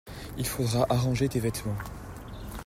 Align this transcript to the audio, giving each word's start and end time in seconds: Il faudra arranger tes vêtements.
Il 0.39 0.47
faudra 0.47 0.87
arranger 0.89 1.29
tes 1.29 1.39
vêtements. 1.39 1.77